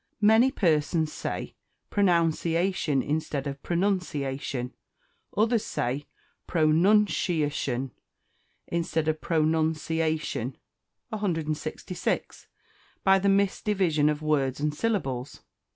[0.21, 1.53] Many persons say
[1.91, 4.73] _pro_noun_ciation_ instead of pronunciation;
[5.37, 6.07] others say
[6.47, 7.91] pro nun' she a shun,
[8.65, 10.55] instead of pro nun ce a shun.
[11.09, 12.47] 166.
[13.03, 15.41] By the Misdivision of Words and syllables.